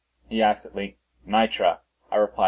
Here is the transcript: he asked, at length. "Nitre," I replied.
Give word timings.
he 0.27 0.41
asked, 0.41 0.65
at 0.65 0.73
length. 0.75 0.97
"Nitre," 1.27 1.77
I 2.09 2.15
replied. 2.15 2.39